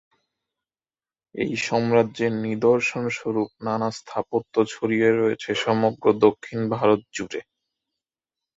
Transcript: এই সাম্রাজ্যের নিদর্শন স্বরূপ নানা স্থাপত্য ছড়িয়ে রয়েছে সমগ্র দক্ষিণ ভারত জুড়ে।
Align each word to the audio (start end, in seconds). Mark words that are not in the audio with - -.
এই 1.35 1.51
সাম্রাজ্যের 1.65 2.33
নিদর্শন 2.45 3.03
স্বরূপ 3.09 3.49
নানা 3.65 3.89
স্থাপত্য 3.97 4.53
ছড়িয়ে 4.67 5.09
রয়েছে 5.13 5.49
সমগ্র 5.63 6.05
দক্ষিণ 6.25 6.59
ভারত 6.75 7.01
জুড়ে। 7.15 7.41